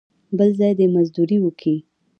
بل 0.37 0.49
ځای 0.59 0.73
دې 0.79 0.85
مزدوري 0.95 1.37
وکي. 1.41 1.75